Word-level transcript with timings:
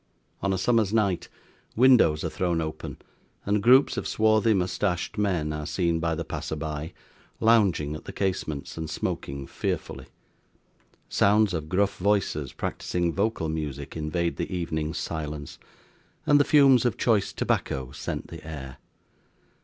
On 0.41 0.51
a 0.51 0.57
summer's 0.57 0.91
night, 0.91 1.29
windows 1.75 2.23
are 2.23 2.29
thrown 2.29 2.59
open, 2.59 2.97
and 3.45 3.61
groups 3.61 3.97
of 3.97 4.07
swarthy 4.07 4.55
moustached 4.55 5.15
men 5.15 5.53
are 5.53 5.67
seen 5.67 5.99
by 5.99 6.15
the 6.15 6.25
passer 6.25 6.55
by, 6.55 6.91
lounging 7.39 7.95
at 7.95 8.05
the 8.05 8.11
casements, 8.11 8.77
and 8.77 8.89
smoking 8.89 9.45
fearfully. 9.45 10.07
Sounds 11.07 11.53
of 11.53 11.69
gruff 11.69 11.99
voices 11.99 12.51
practising 12.51 13.13
vocal 13.13 13.47
music 13.47 13.95
invade 13.95 14.37
the 14.37 14.51
evening's 14.51 14.97
silence; 14.97 15.59
and 16.25 16.39
the 16.39 16.45
fumes 16.45 16.83
of 16.83 16.97
choice 16.97 17.31
tobacco 17.31 17.91
scent 17.91 18.29
the 18.29 18.43
air. 18.43 18.77